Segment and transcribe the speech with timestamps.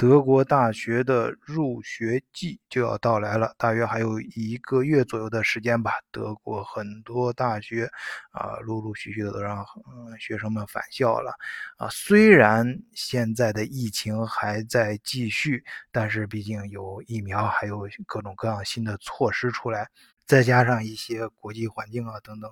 [0.00, 5.92] 德国大学的入学季就要到来了，大约还有一个月左右的时间吧。
[6.10, 7.86] 德国很多大学
[8.30, 11.34] 啊，陆陆续续的都让嗯学生们返校了
[11.76, 11.86] 啊。
[11.90, 19.86] 虽然现在的疫情还在继续，但是毕竟有疫苗，还有各种各样新的措施出来，
[20.24, 22.50] 再加上一些国际环境啊等等，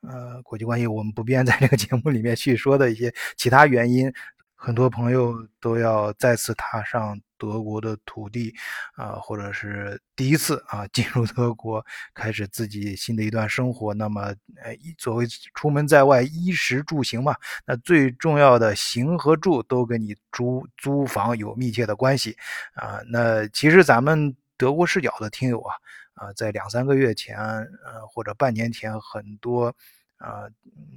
[0.00, 4.12] 呃，国际关系我们不便在这个节目里面去说的一些其他原因。
[4.64, 8.54] 很多朋友都要再次踏上德国的土地，
[8.94, 13.92] 啊，或者是第一次啊进入德国，开始自己新的一段生活。
[13.92, 14.22] 那么，
[14.62, 17.34] 呃，作为出门在外，衣食住行嘛，
[17.66, 22.36] 那最重要的行和住都跟你租租房有密切的关系，
[22.74, 25.74] 啊，那其实咱们德国视角的听友啊，
[26.14, 29.74] 啊，在两三个月前，呃，或者半年前，很多
[30.18, 30.46] 啊，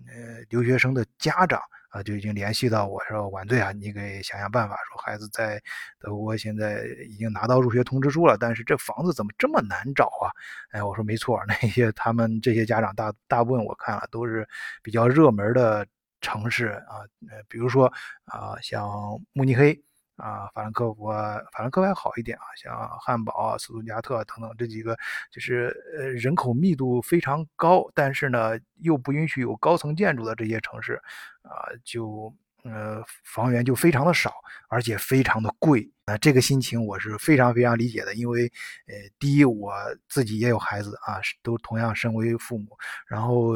[0.07, 1.59] 呃，留学生的家长。
[1.95, 5.61] 啊，就已经联系到我说晚醉啊，你给想想办法，说孩子在
[5.97, 10.27] 德国现在已经拿到入学通知书了，但是这房子怎么这么难找啊？
[10.71, 14.45] 哎，我说没错，那些他们这些家长大大部分我看了都是
[14.83, 15.87] 比较热门的
[16.19, 17.07] 城市啊，
[17.47, 17.85] 比如说
[18.25, 18.85] 啊，像
[19.31, 19.81] 慕尼黑。
[20.17, 24.97] 啊，法兰克福，法兰克福还好一点啊，像汉堡啊、斯图加特等等这几个，
[25.31, 31.01] 就是呃人口密度非常高，但是呢又不允许有高层建筑的这些城市，
[31.41, 32.33] 啊，就
[32.65, 34.33] 呃房源就非常的少，
[34.67, 35.89] 而且非常的贵。
[36.05, 38.51] 那这个心情我是非常非常理解的，因为
[38.87, 39.73] 呃第一我
[40.09, 43.55] 自己也有孩子啊，都同样身为父母，然后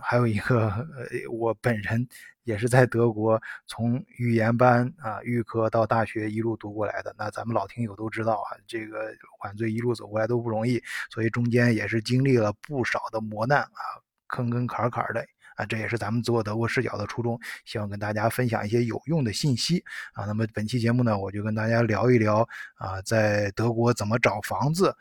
[0.00, 2.06] 还有一个呃我本人。
[2.44, 15.20] 也是在德国从语言班啊预科到大学一路读过来的，那咱们老听友都知道啊，这个晚醉一路走过来都不容易，所以中间也是经历了不少的磨难啊，坑坑坎坎的
[15.58, 19.84] 啊，这也是咱们做德国视角的初衷，希望跟大家分享一些有用的信息
[20.14, 20.24] 啊。
[20.24, 24.96] 那么本期节目呢，我就跟大家聊一聊啊，在德国怎么找房子，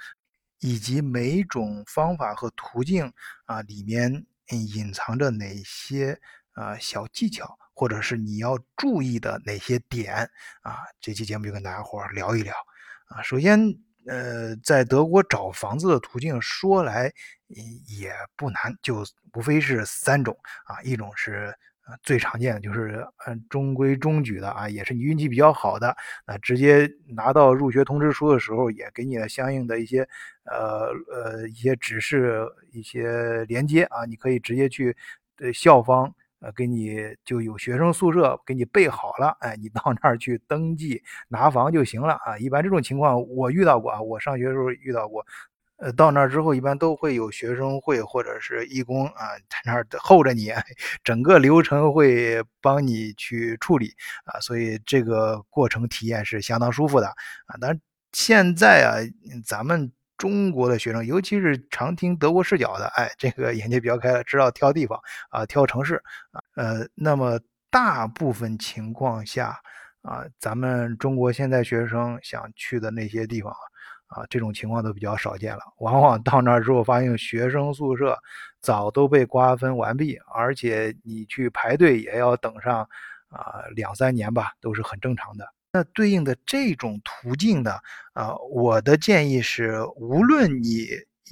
[0.60, 3.14] 以及每种方法和途径
[3.46, 6.20] 啊里面隐藏着哪些。
[6.58, 10.28] 啊，小技巧，或者是你要注意的哪些点
[10.64, 10.78] 啊？
[11.00, 12.52] 这期节目就跟大家伙聊一聊
[13.10, 13.22] 啊。
[13.22, 13.60] 首先，
[14.08, 17.12] 呃，在德国找房子的途径说来
[17.88, 19.04] 也不难，就
[19.34, 20.36] 无非是三种
[20.66, 20.82] 啊。
[20.82, 21.54] 一种是
[22.04, 25.96] 最常见的，就是嗯中规中矩的啊，也是你运气比较好的，
[26.26, 30.02] 那直接拿到入学通知书的时候，也给你了相应的一些
[30.46, 34.96] 呃呃一些指示、一些连接啊，你可以直接去
[35.40, 36.14] 呃校方。
[36.56, 42.38] 给你就有学生宿舍给你备好了，哎，你到那儿去登记拿房就行了啊。
[42.38, 45.26] 一般这种情况我遇到过啊，我上学的时候遇到过。
[45.78, 50.52] 呃，到那儿之后一般都会有学生会或者是义工啊，在那儿候着你，
[51.04, 53.94] 整个流程会帮你去处理
[54.26, 57.58] 啊，所以这个过程体验是相当舒服的啊。
[57.62, 57.80] 但
[58.12, 58.98] 现在啊，
[59.46, 59.92] 咱们。
[60.18, 66.02] 中国的学生，尤其是常听德国视角的，哎，这个眼界比较开了，知道挑地方啊，挑城市
[66.32, 67.40] 啊，呃，那么
[67.70, 69.60] 大部分情况下
[70.02, 73.54] 啊，咱们中国现在学生想去的那些地方
[74.08, 75.62] 啊，这种情况都比较少见了。
[75.80, 78.18] 往往到那儿之后，发现学生宿舍
[78.60, 82.88] 早都被瓜分完毕，而且你去排队也要等上
[83.30, 85.46] 啊两三年吧，都是很正常的。
[85.78, 87.74] 那对应的这种途径呢？
[88.14, 90.88] 啊，我的建议是，无论你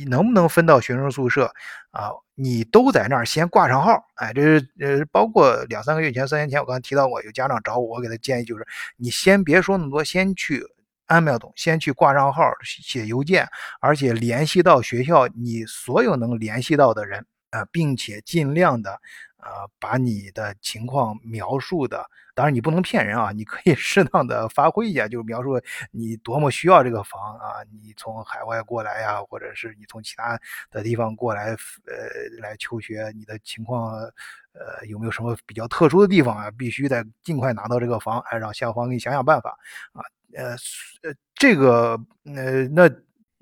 [0.06, 1.52] 能不能分到学生宿舍，
[1.90, 4.06] 啊，你都在那儿先挂上号。
[4.16, 8.68] 哎，这是呃，包括两三个月前、三年前，我刚才提到过，有家长找我，我给他建议就是，
[8.98, 10.64] 你先别说那么多，先去
[11.08, 13.48] 安苗东，先去挂上号，写邮件，
[13.80, 19.02] 而且联系到学校你所有能联系到的人啊，并且尽量的。
[19.46, 25.62] 啊，把你的情况描述的，当然你不能骗人啊，你可以 适当的发挥一下，就是描述
[25.92, 30.40] 你多么需要这个房啊，你从海外过来呀，或者是你从其他
[30.72, 31.56] 的地方过来，呃，
[32.42, 33.92] 来求学，你的情况，
[34.54, 36.50] 呃，有没有什么比较特殊的地方啊？
[36.58, 39.52] 必须得尽快拿到这个房，哎，让校方给你想想办法
[39.94, 40.02] 啊，
[40.34, 40.52] 呃，
[41.04, 42.90] 呃，这个，呃，那。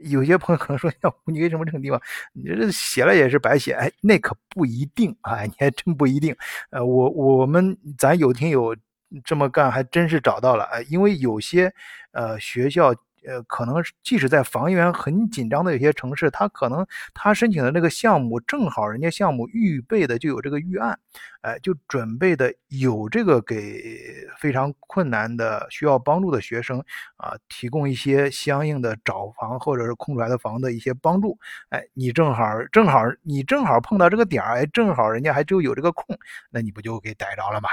[0.03, 2.01] 有些朋友可能说：“要你为什么这个地方？
[2.33, 6.35] 你这写了也是白写。”哎，那可不一定啊，你还真不一定。
[6.69, 8.75] 呃，我我们咱有听友
[9.23, 10.63] 这么干，还真是找到了。
[10.65, 11.73] 哎，因为有些
[12.11, 12.93] 呃学校。
[13.25, 20.97] 呃，可能即使在房源很紧张的有些城市，他可能他申请的那个项目正好人家项目预备的就有这个预案，
[21.41, 26.79] 哎，就准备的有这个给非常困难的需要帮助的学生
[27.17, 31.37] 啊，提供一些相应的找房或者是空出来的房的一些帮助，
[31.69, 36.17] 哎，你正好正好你正好碰到这个点儿，哎，正好人家还就有这个空，
[36.49, 37.69] 那你不就给逮着了吗？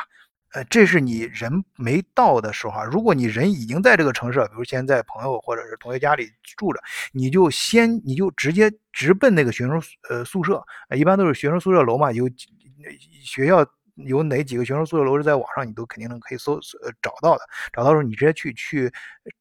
[0.52, 2.84] 呃，这是你人没到的时候啊。
[2.84, 6.80] 如果你人已经在这个城市，比如现在朋友或者是同学家里住着，
[7.12, 10.62] 你就先你就直接直奔那个学生呃宿舍，
[10.96, 12.28] 一般都是学生宿舍楼嘛，有
[13.22, 13.66] 学校。
[14.04, 17.42] 有哪几个学生宿舍楼是在网上，你都肯定能可以搜呃找到的。
[17.72, 18.92] 找到时候你直接去去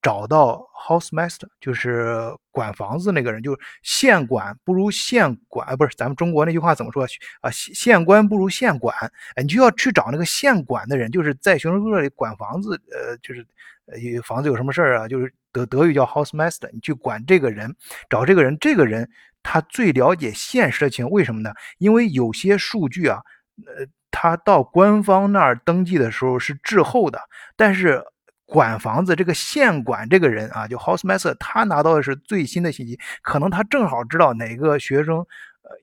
[0.02, 7.08] 找到 house master，就是管房子那个人，就是县管不如县管，不是咱们中国那句话怎么说
[7.42, 7.50] 啊？
[7.52, 8.96] 县官不如县管，
[9.36, 13.46] 哎，你就要去找那个县管的人，就是在学生宿舍里管房子，呃，就是
[13.86, 17.76] 呃房子有什么事儿啊，就是德德语叫 house master，你去管这个人，
[18.10, 19.10] 找这个人，这个人
[19.42, 21.52] 他最了解现实的情况，为什么呢？
[21.78, 23.22] 因为有些数据啊，
[23.66, 23.86] 呃。
[24.12, 27.22] 他到官方那儿登记的时候是滞后的，
[27.56, 28.04] 但是
[28.44, 35.24] 管房子这个现管这个人啊，就 house master，他拿到的是最新的信息，可能他正好知道哪个学生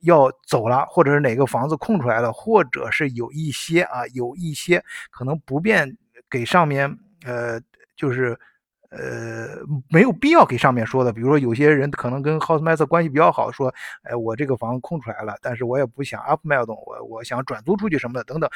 [0.01, 5.97] 要走了，或者是哪个房子空出来了，或者是有一些啊有一些可能不便
[6.29, 6.95] 给上面
[7.25, 7.59] 呃
[7.95, 8.37] 就是。
[8.89, 9.47] 呃，
[9.89, 11.11] 没有必要给上面说的。
[11.11, 13.73] 比如说，有些人可能跟 house master 关系比较好，说，
[14.03, 18.49] 哎，我这个房空出来了，但是我也不想 up 卖动，我我想转租出去什么的，等等。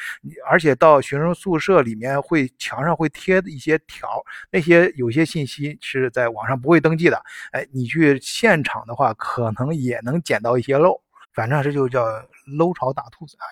[0.48, 4.08] 而且到学生宿舍里面会墙上会贴一些条，
[4.50, 7.22] 那些有些信息是在网上不会登记的。
[7.52, 11.00] 哎，你去现场的话，可能也能捡到一些漏。
[11.34, 12.04] 反正这就叫
[12.58, 13.44] 搂草打兔子啊。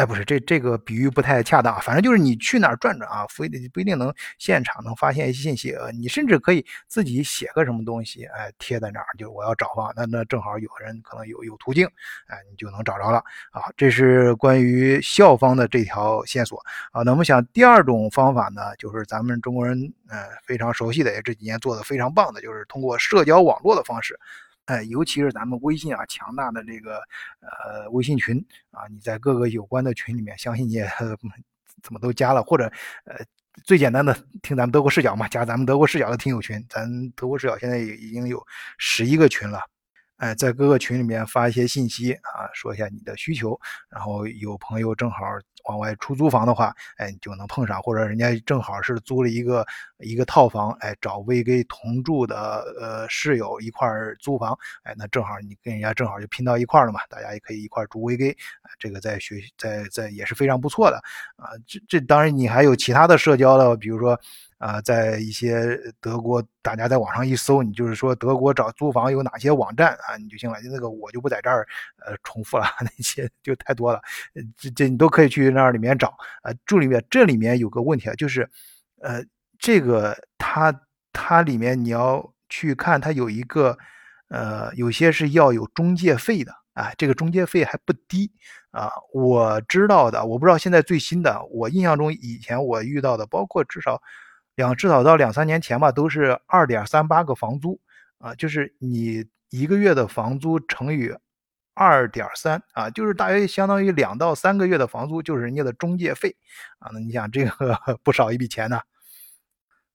[0.00, 1.78] 哎，不是，这这个比喻不太恰当。
[1.82, 5.72] 反正就是你去哪儿转转啊，不一不一定能现场能发现一些信息。
[5.72, 11.86] 呃，你甚至可以自己写个什么东西，哎，贴在那儿，就我要找房，那那正好有人可能有有途径，
[12.28, 13.18] 哎，你就能找着了
[13.50, 13.64] 啊。
[13.76, 16.58] 这是关于校方的这条线索
[16.92, 17.02] 啊。
[17.02, 24.18] 那我们想第二种方法呢，就是咱们中国人呃非常熟悉的，也这几年做的非常棒的，就是通过社交网络的方式。
[24.70, 27.02] 哎，尤其是咱们微信啊，强大的这个
[27.40, 28.38] 呃微信群
[28.70, 30.88] 啊，你在各个有关的群里面，相信你也
[31.82, 32.70] 怎么都加了，或者
[33.04, 33.16] 呃
[33.64, 38.40] 最简单的听咱们德国视角嘛，加咱们德国视角的听友群，咱德国视角现在也已经有
[38.78, 39.60] 十一个群了。
[40.20, 43.58] 哎，在各个群里面发一些信息啊，说一下你的需求，
[43.88, 45.18] 然后有朋友正好
[45.64, 49.66] 往外出租房的话，哎，你就能碰上，或者人家正好是租了一个
[49.98, 52.36] 一个套房，哎，找 VG 同住的
[52.78, 58.36] 呃室友一块儿租房，哎，那正好你跟人家正好就拼到一块了嘛，大家也可以一块住 VG，
[58.78, 60.98] 这个在学在在也是非常不错的
[61.36, 61.56] 啊。
[61.66, 64.20] 这这当然你还有其他的社交的，比如说。
[64.60, 70.58] 啊，在一些德国，大家在网上一搜，你就是说德国找租房有哪些网站啊，你就行了。
[70.62, 71.66] 那个我就不在这儿
[72.04, 73.98] 呃重复了， 那些就太多了。
[74.58, 76.08] 这这你都可以去那里面找
[76.42, 76.52] 啊。
[76.66, 78.46] 这里面这里面有个问题啊，就是
[79.00, 79.24] 呃
[79.58, 80.78] 这个它
[81.10, 83.78] 它里面你要去看，它有一个
[84.28, 88.30] 呃有些是要有中介费的啊，这个中介费还不低
[88.72, 88.90] 啊。
[89.14, 94.02] 我知道的，我不知道现在最新的，我印象中以前我遇到的，包括至少。
[94.60, 97.80] 两至少到两三年前吧，都是二点三八个房租
[98.18, 101.10] 啊，就是你一个月的房租乘以
[101.72, 106.36] 二点三啊，就是大约相当于两到三个月的房租，就是人家的中介费
[106.78, 106.90] 啊。
[106.92, 108.78] 那你想这个 不少一笔钱呢，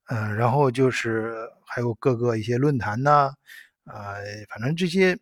[0.08, 3.32] 嗯，然后就是还有各个一些论坛呢，
[3.86, 4.16] 呃，
[4.50, 5.16] 反正这些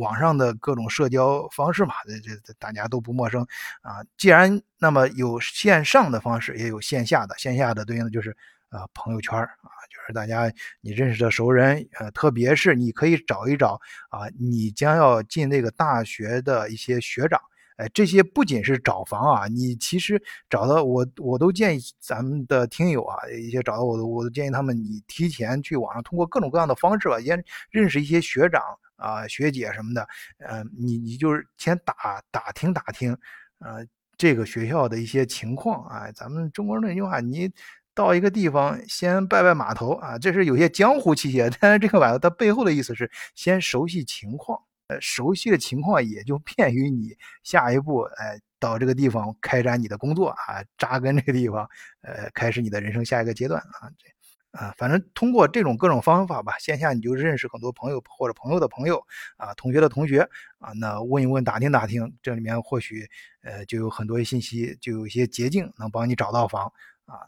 [0.00, 3.46] 网上的各种社交方式嘛，这这大家都不陌生
[3.82, 4.02] 啊。
[4.16, 8.36] 既然那么有线上的方式，也有线下的，线下的对应的就是。
[8.72, 17.38] 啊，朋友圈啊，就是大家你认识的熟人，呃，特别是你可以找一找啊，你将要进那个大学的一些学长，
[17.76, 28.62] 哎，这些不仅是找房啊，你其实找到我，我都建议咱们的听友啊，一些找到我，我都建议他们，你提前去网上通过各种各样的方式吧，先认识一些学长
[28.96, 33.12] 啊、学姐什么的，嗯，你你就是先打打听打听，
[33.58, 33.86] 呃，
[34.16, 37.52] 这个学校的一些情况啊，咱们中国人那句话，你。
[37.94, 41.42] 到一个地方先拜拜码头啊，这是有些江湖气息。
[41.60, 44.58] 但是这个码头它背后的意思是先熟悉情况，
[44.88, 51.68] 呃，熟悉的情况也就便于你下一步，哎，到这个地方开展你的工作啊，扎根这个地方，
[52.00, 59.02] 呃，开始你的人生下一个阶段啊，这啊，反正通过这种各种方法吧，线下你就认识很多朋友或者朋友的朋友
[59.36, 63.08] 啊，同学的同学啊，那问一问打听打听，这里面或许
[63.42, 66.72] 呃就有很多信息，就有一些捷径能帮你找到房
[67.06, 67.20] 啊。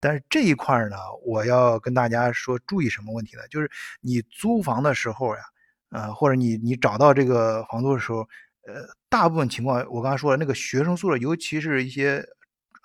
[0.00, 3.42] 但是这一块呢，我要跟大家说，注意什么问题呢？
[3.48, 5.42] 就是你租房的时候呀，
[5.90, 8.18] 呃，或者你你找到这个房租的时候，
[8.66, 12.24] 呃，大部分情况我刚才说了，那个学生宿舍，尤其是一些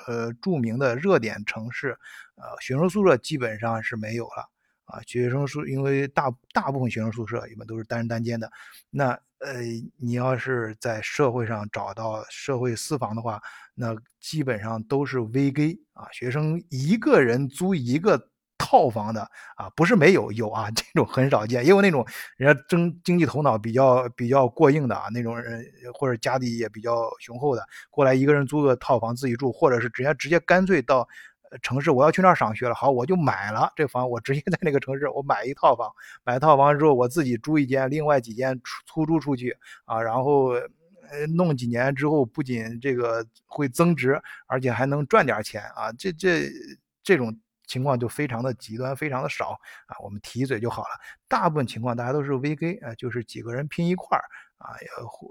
[0.08, 1.98] 呃著名的热点城市，
[2.36, 4.50] 呃，学生宿舍基本上是没有了
[4.86, 8.52] 啊，学生宿因为大大部分学生宿舍一般都是单人单间的，
[8.90, 9.62] 那呃，
[9.98, 13.42] 你要是在社会上找到社会私房的话，
[13.76, 18.28] 那基本上都是 VG 啊，学生一个人租一个。
[18.64, 19.22] 套房的
[19.58, 22.06] 啊，不是没有有啊， 这种很少见，也有那种
[22.38, 31.06] 人家经经济头脑比较比较过硬的啊，那种人或者家底也比较雄厚的，过来一个人租个套房自己住，或者是直接直接干脆到
[31.62, 35.92] 城市，我要去那儿上学了，好，我就买了这房，我直接在那个城市我买一套房，
[36.24, 46.50] 买套房之后我自己租一间，另外几间出出租出去啊，然后呃弄几年之后，不仅这个会增值，而且还能赚点钱啊，这这
[47.04, 47.38] 这种。
[47.68, 49.52] 情况就非常的极端，非常的少
[49.86, 50.90] 啊，我们提一嘴就好了。
[51.30, 54.24] 大部分情况大家都是 VG 啊，就是几个人拼一块儿
[54.62, 54.78] 啊，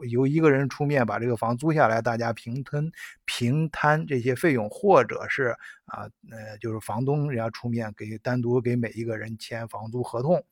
[0.08, 2.90] 由一个人出面把这个房租下来，大家平摊
[3.24, 5.56] 平摊这些费用，或者是
[5.86, 10.44] 啊呃就是房东人家出面给单独给每一个人签房租合同。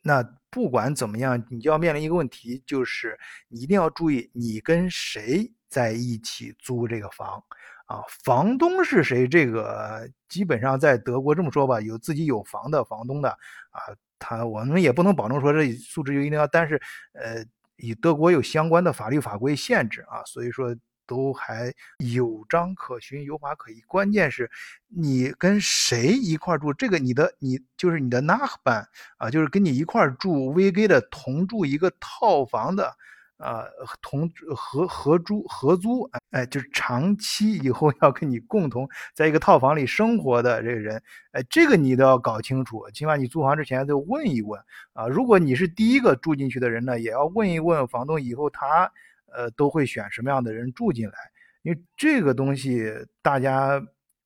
[0.00, 7.42] 那不管怎么样，你就要面临一个问题，就是你一定要注意你跟谁在一起租这个房。
[7.86, 9.26] 啊，房东是谁？
[9.26, 13.80] 这个基本上在德国这么说吧，有自己有房的房东的啊，
[14.18, 16.78] 他我们也不能保证说这素质就一定要，但是
[17.14, 17.42] 呃，
[17.78, 23.80] 以德国有相关的法律法规限制啊，所以说都还有章可循，有法可依。
[23.86, 24.50] 关键是
[24.88, 28.84] 你跟谁一块住，这个你的你就是你的 nachban
[29.16, 32.94] 啊，就是跟你一块住 VG 的同住一个套房的。
[33.38, 33.64] 啊，
[34.02, 44.60] 同合合租合租，哎，就是长期以后要跟你共同在一个套房里生活的这个人，哎，这个你都要搞清楚，起码你租房之前得问一问
[44.92, 45.06] 啊。
[45.06, 48.90] 如果你是第一个住进去的人呢，也要问一问房东，以后他
[49.32, 51.14] 呃都会选什么样的人住进来，
[51.62, 52.92] 因为这个东西
[53.22, 53.80] 大家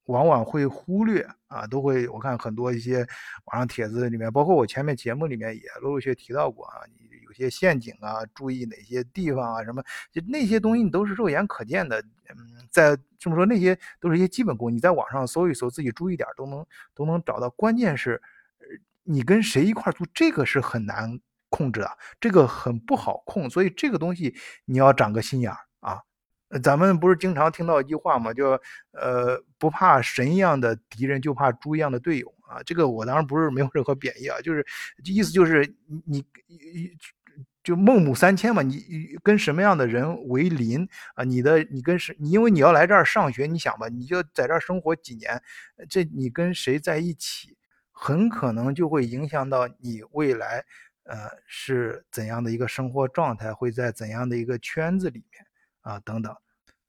[0.06, 3.06] 往往会忽略啊，都会我看很多一些
[3.44, 6.80] 网上帖子里面，包括我前面节目里面也陆陆续续提到过啊。
[7.32, 9.64] 有些陷阱啊，注意哪些地方啊？
[9.64, 11.98] 什么就那些东西，你都是肉眼可见的。
[12.28, 17.48] 嗯，在这么说，那些都是一些基本功，你在网上搜一搜，自己注意点都能都能找到。
[17.50, 18.20] 关键是，
[19.02, 23.48] 你跟谁一块做，这个是很难控制的，这个很不好控。
[23.48, 24.34] 所以这个东西
[24.66, 26.02] 你要长个心眼儿啊。
[26.62, 28.32] 咱们不是经常听到一句话吗？
[28.34, 28.60] 叫
[28.90, 32.62] 呃，不怕神一样的敌人，就怕猪一样的队友啊。
[32.62, 34.64] 这个我当然不是没有任何贬义啊，就是
[35.04, 35.66] 意思就是
[36.06, 36.90] 你你。
[37.62, 41.24] 就孟母三迁嘛，你跟什么样的人为邻啊？
[41.24, 42.16] 你的你跟谁？
[42.18, 45.40] 你因为你要来这儿上学，你想吧，你就在这儿生活几年，
[45.88, 47.56] 这你跟谁在一起，
[47.92, 50.64] 很可能就会影响到你未来，
[51.04, 51.16] 呃，
[51.46, 55.46] 是怎样的一个生活状态，会在怎样的一个圈子里面
[55.82, 56.34] 啊，等等，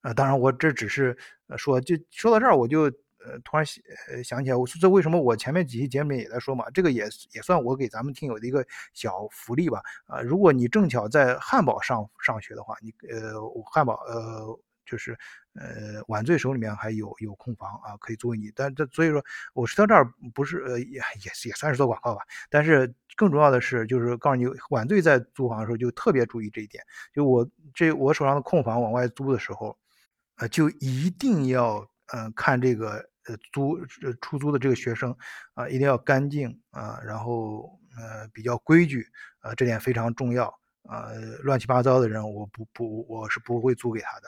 [0.02, 1.18] 啊，当然我这只是
[1.58, 2.92] 说，就说到这儿我就。
[3.26, 6.70] 呃，突然想呃想起来，我说这为什么我前面几期节目也在说嘛？
[6.72, 9.82] 这个也也算我给咱们听友的一个小福利吧。
[10.08, 13.34] 啊，如果你正巧在汉堡上上学的话，你呃
[13.72, 15.18] 汉堡呃就是
[15.54, 18.52] 呃晚醉手里面还有有空房啊，可以租给你。
[18.54, 22.22] 但这所以说，我说到这儿不是呃也也也算是做广告吧。
[22.50, 26.84] 但是更重要的是，就是告诉你晚醉在租房的时候就特别注意这一点。
[27.14, 29.78] 就我这我手上的空房往外租的时候，
[30.36, 33.10] 呃就一定要呃看这个。
[33.28, 35.16] 呃，租呃出租的这个学生
[35.54, 39.06] 啊，一定要干净啊，然后呃比较规矩
[39.40, 40.48] 啊，这点非常重要
[40.84, 41.08] 啊。
[41.44, 44.28] 乱七八糟的人，我不不我是不会租给他的。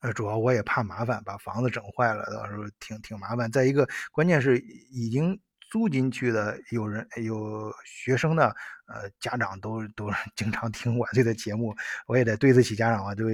[0.00, 3.50] 呃，主要我也怕麻烦，把房子整坏了，到时候挺挺麻烦。
[3.50, 5.40] 再一个，关键是已经。
[5.68, 8.52] 租进去的有人有学生呢，
[8.86, 13.26] 呃，家长都都经常听晚醉 的节目，我也得对得起家长啊，就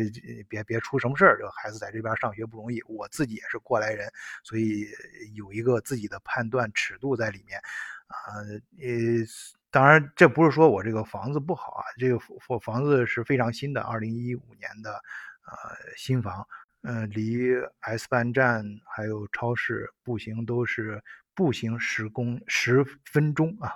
[0.49, 1.39] 别别出什么事儿。
[1.39, 4.11] 这个孩子在这边上学不容易，我自己也是过来人，
[4.43, 4.87] 所以
[5.35, 7.61] 有一个自己的判断尺度在里面
[8.09, 8.43] 啊。
[8.81, 9.25] 呃，
[9.71, 15.57] 当然这不是说我这个房子不好啊，这个房房子是非常新的，二零一五年的呃
[15.97, 16.47] 新房，
[16.85, 17.39] 嗯，离
[17.81, 18.65] S 班站
[18.95, 21.03] 还有超市步行都是。
[21.37, 23.75] 步行十公十分钟啊，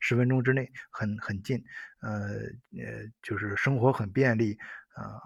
[0.00, 1.62] 十分钟之内很很近，
[2.00, 2.10] 呃
[2.82, 4.56] 呃，就是生活很便利
[4.94, 5.20] 啊，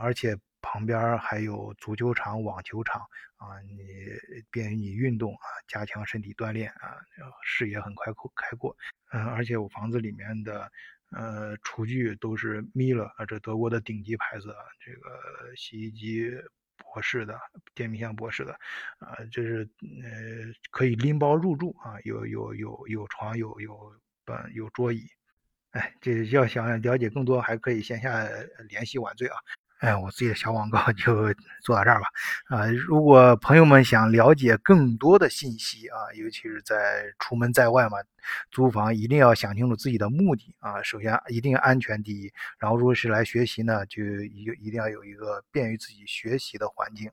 [0.00, 3.02] 而且旁边还有足球场、网球场
[3.36, 3.76] 啊，你
[4.50, 6.96] 便于你运动啊，加强身体锻炼啊，
[7.44, 8.74] 视野很开阔开阔，
[9.12, 10.72] 嗯，而且我房子里面的
[11.10, 16.30] 呃厨具都是米勒啊，这德国的顶级牌子啊，这个洗衣机。
[16.92, 17.38] 博士的
[17.74, 18.52] 电冰箱，博士的，
[18.98, 19.68] 啊，就是
[20.02, 23.94] 呃，可以拎包入住啊，有有有有床，有有
[24.24, 25.06] 本，有桌椅，
[25.70, 28.28] 哎，这要想了解更多，还可以线下
[28.68, 29.36] 联系晚醉啊。
[29.80, 31.32] 哎，我自己的小广告就
[31.64, 32.06] 做到这儿吧。
[32.48, 37.96] 啊，如果朋友们想了解更多的信息啊，尤其是在出门在外嘛，
[38.50, 40.82] 租房一定要想清楚自己的目的啊。
[40.82, 47.10] 首先一定安全第一，然后如果是来学习呢，就一一定要有一个便于自己学习的环境。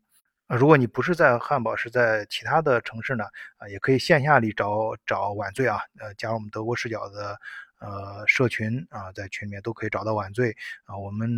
[0.47, 3.24] 啊，如果你不是在汉堡，是在其他的城市呢，
[3.59, 7.39] 啊，也可以线下里找找晚醉啊，呃，加入我们德国视角的。
[7.79, 10.55] 呃，社群啊，在群里面都可以找到晚醉
[10.86, 10.98] 啊。
[10.98, 11.29] 我们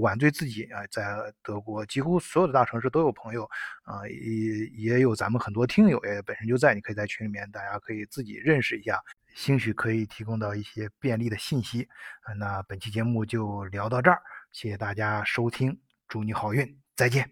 [0.00, 1.04] 晚醉自己啊，在
[1.42, 3.44] 德国几乎所有的大城市都有朋友
[3.82, 9.00] 啊，也也有咱们很多听友也本身就在，你可以在群里面，大家可以自己认识一下，
[9.34, 11.88] 兴许可以提供到一些便利的信息。
[12.38, 14.22] 那本期节目就聊到这儿，
[14.52, 17.30] 谢谢大家收听，祝你好运，再见。